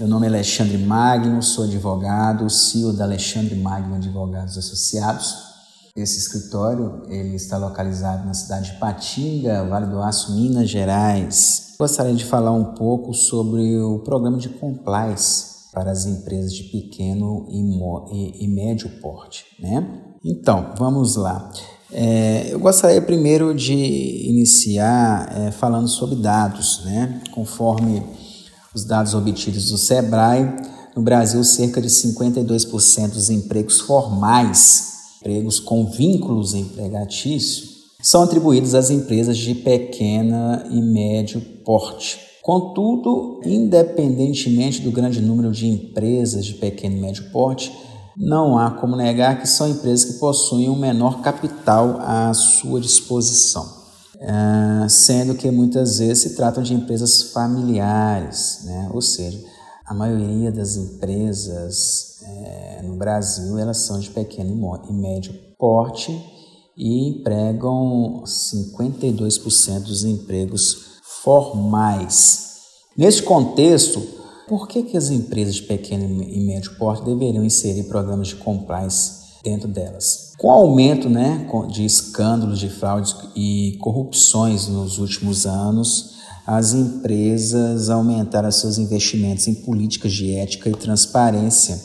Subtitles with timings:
[0.00, 5.34] Meu nome é Alexandre Magno, sou advogado, CEO da Alexandre Magno Advogados Associados.
[5.94, 11.74] Esse escritório ele está localizado na cidade de Patinga, Vale do Aço, Minas Gerais.
[11.78, 17.46] Gostaria de falar um pouco sobre o programa de compliance para as empresas de pequeno
[17.50, 19.86] e, e médio porte, né?
[20.24, 21.52] Então, vamos lá.
[21.92, 27.20] É, eu gostaria primeiro de iniciar é, falando sobre dados, né?
[27.34, 28.02] Conforme
[28.74, 30.48] os dados obtidos do Sebrae,
[30.94, 38.90] no Brasil, cerca de 52% dos empregos formais, empregos com vínculos empregatícios, são atribuídos às
[38.90, 42.18] empresas de pequena e médio porte.
[42.42, 47.70] Contudo, independentemente do grande número de empresas de pequeno e médio porte,
[48.16, 53.79] não há como negar que são empresas que possuem um menor capital à sua disposição.
[54.22, 58.90] Ah, sendo que muitas vezes se tratam de empresas familiares, né?
[58.92, 59.38] ou seja,
[59.86, 66.12] a maioria das empresas é, no Brasil elas são de pequeno e médio porte
[66.76, 72.50] e empregam 52% dos empregos formais.
[72.96, 74.00] Neste contexto,
[74.46, 79.40] por que, que as empresas de pequeno e médio porte deveriam inserir programas de compliance
[79.42, 80.19] dentro delas.
[80.40, 86.14] Com o aumento né, de escândalos de fraudes e corrupções nos últimos anos,
[86.46, 91.78] as empresas aumentaram seus investimentos em políticas de ética e transparência,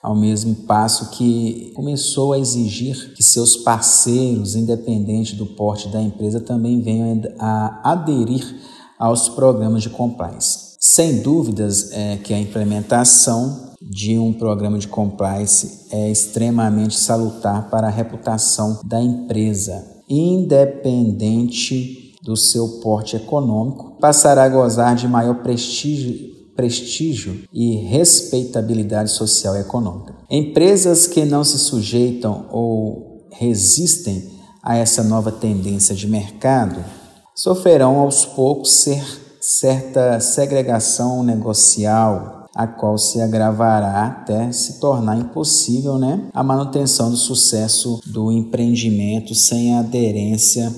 [0.00, 6.38] ao mesmo passo que começou a exigir que seus parceiros, independente do porte da empresa,
[6.38, 8.54] também venham a aderir
[8.96, 10.76] aos programas de compliance.
[10.78, 17.88] Sem dúvidas é que a implementação de um programa de compliance é extremamente salutar para
[17.88, 26.32] a reputação da empresa, independente do seu porte econômico, passará a gozar de maior prestígio,
[26.56, 30.14] prestígio e respeitabilidade social e econômica.
[30.30, 36.82] Empresas que não se sujeitam ou resistem a essa nova tendência de mercado
[37.34, 38.86] sofrerão aos poucos
[39.40, 47.16] certa segregação negocial a qual se agravará até se tornar impossível né, a manutenção do
[47.16, 50.72] sucesso do empreendimento sem aderência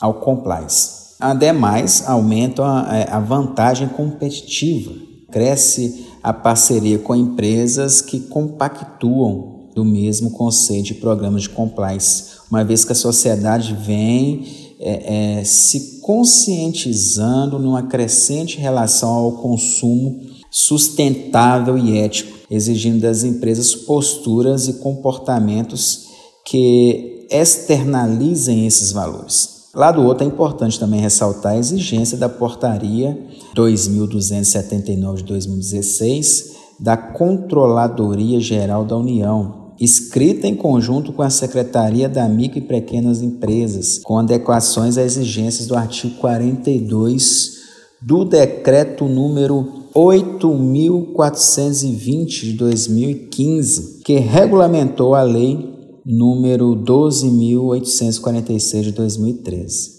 [0.00, 1.02] ao compliance.
[1.18, 4.92] Ademais, aumenta a vantagem competitiva,
[5.30, 12.62] cresce a parceria com empresas que compactuam do mesmo conceito de programas de compliance, uma
[12.62, 14.44] vez que a sociedade vem
[14.78, 23.74] é, é, se conscientizando numa crescente relação ao consumo sustentável e ético, exigindo das empresas
[23.74, 26.08] posturas e comportamentos
[26.44, 29.62] que externalizem esses valores.
[29.74, 33.18] Lá do outro, é importante também ressaltar a exigência da Portaria
[33.54, 42.28] 2279 de 2016 da Controladoria Geral da União, escrita em conjunto com a Secretaria da
[42.28, 47.62] Micro e Pequenas Empresas, com adequações às exigências do artigo 42
[48.02, 55.70] do Decreto número 8.420 de 2015, que regulamentou a Lei
[56.04, 59.90] número 12.846 de 2013,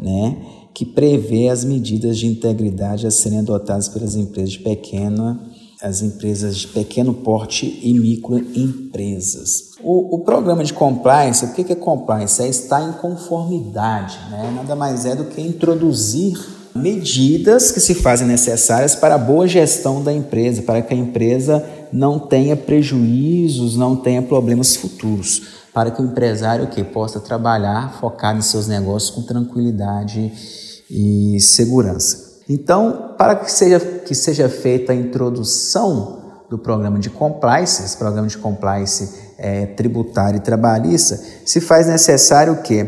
[0.00, 0.36] né?
[0.72, 5.40] que prevê as medidas de integridade a serem adotadas pelas empresas de pequena,
[5.82, 9.70] as empresas de pequeno porte e microempresas.
[9.82, 12.40] O, o programa de compliance, o que é compliance?
[12.40, 14.52] É estar em conformidade, né?
[14.54, 16.38] nada mais é do que introduzir
[16.80, 21.64] medidas que se fazem necessárias para a boa gestão da empresa, para que a empresa
[21.92, 25.42] não tenha prejuízos, não tenha problemas futuros,
[25.72, 30.32] para que o empresário que possa trabalhar focado em seus negócios com tranquilidade
[30.90, 32.30] e segurança.
[32.48, 36.18] Então, para que seja, que seja feita a introdução
[36.50, 42.54] do programa de compliance, esse programa de compliance é, tributário e trabalhista, se faz necessário
[42.54, 42.84] o quê?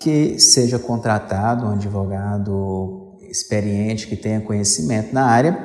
[0.00, 3.03] Que seja contratado um advogado
[3.34, 5.64] experiente, que tenha conhecimento na área,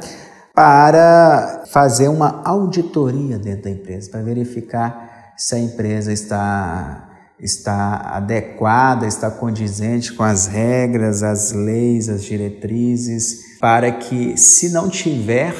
[0.53, 7.09] para fazer uma auditoria dentro da empresa, para verificar se a empresa está,
[7.39, 14.89] está adequada, está condizente com as regras, as leis, as diretrizes, para que, se não
[14.89, 15.55] tiver,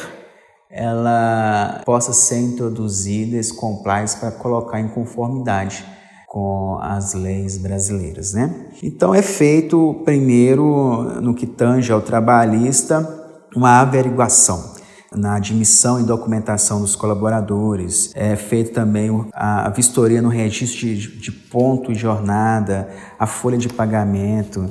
[0.70, 5.86] ela possa ser introduzida esse compliance para colocar em conformidade
[6.30, 8.68] com as leis brasileiras, né?
[8.84, 13.18] Então é feito primeiro no que tange ao trabalhista
[13.56, 14.78] uma averiguação
[15.12, 21.32] na admissão e documentação dos colaboradores, é feito também a vistoria no registro de, de
[21.32, 22.88] ponto e jornada,
[23.18, 24.70] a folha de pagamento,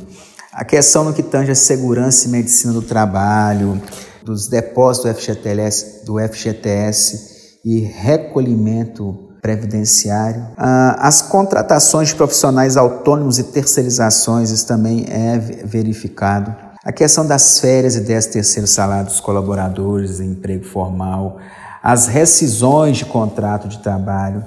[0.53, 3.83] a questão no que tange a segurança e medicina do trabalho,
[4.23, 10.47] dos depósitos do FGTS, do FGTS e recolhimento previdenciário.
[10.57, 16.55] Ah, as contratações de profissionais autônomos e terceirizações, isso também é verificado.
[16.85, 21.39] A questão das férias e 10 terceiro salário dos colaboradores em emprego formal,
[21.83, 24.45] as rescisões de contrato de trabalho,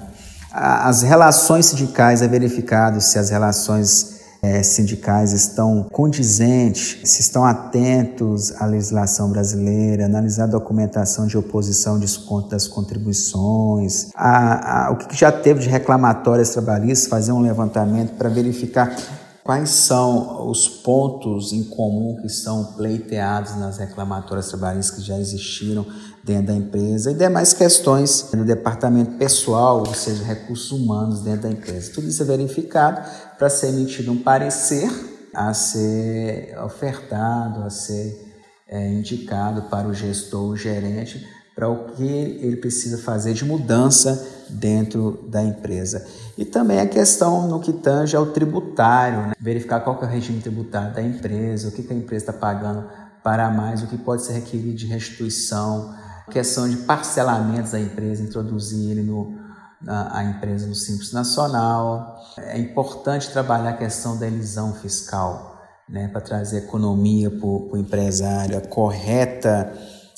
[0.52, 8.52] as relações sindicais é verificado se as relações é, sindicais estão condizentes, se estão atentos
[8.60, 15.16] à legislação brasileira, analisar a documentação de oposição desconto das contribuições, a, a, o que
[15.16, 18.96] já teve de reclamatórias trabalhistas, fazer um levantamento para verificar
[19.44, 25.86] quais são os pontos em comum que são pleiteados nas reclamatórias trabalhistas que já existiram
[26.22, 31.50] dentro da empresa e demais questões do departamento pessoal, ou seja, recursos humanos dentro da
[31.50, 31.92] empresa.
[31.92, 33.00] Tudo isso é verificado
[33.36, 34.90] para ser emitido um parecer
[35.34, 38.32] a ser ofertado, a ser
[38.68, 44.26] é, indicado para o gestor, o gerente, para o que ele precisa fazer de mudança
[44.48, 46.06] dentro da empresa.
[46.36, 49.32] E também a questão no que tange ao tributário, né?
[49.40, 52.84] verificar qual é o regime tributário da empresa, o que, que a empresa está pagando
[53.22, 55.94] para mais, o que pode ser requerido de restituição,
[56.30, 59.34] questão de parcelamentos da empresa, introduzir ele no,
[59.80, 62.16] na, a empresa no Simples Nacional.
[62.38, 68.56] É importante trabalhar a questão da elisão fiscal, né, para trazer economia para o empresário,
[68.56, 69.72] a correta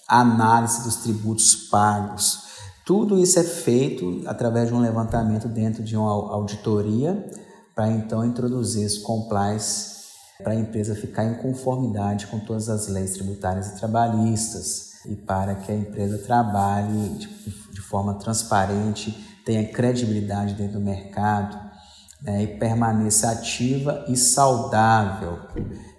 [0.09, 2.45] análise dos tributos pagos.
[2.85, 7.25] Tudo isso é feito através de um levantamento dentro de uma auditoria,
[7.75, 9.95] para então introduzir esse compliance
[10.43, 15.55] para a empresa ficar em conformidade com todas as leis tributárias e trabalhistas e para
[15.55, 17.29] que a empresa trabalhe de,
[17.73, 19.11] de forma transparente,
[19.45, 21.59] tenha credibilidade dentro do mercado
[22.23, 25.39] né, e permaneça ativa e saudável.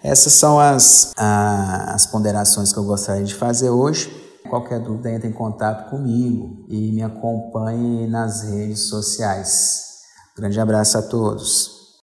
[0.03, 4.23] Essas são as, as ponderações que eu gostaria de fazer hoje.
[4.49, 9.85] Qualquer dúvida, entre em contato comigo e me acompanhe nas redes sociais.
[10.37, 11.74] Grande abraço a todos.